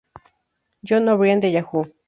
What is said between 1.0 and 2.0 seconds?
O'Brien de "Yahoo!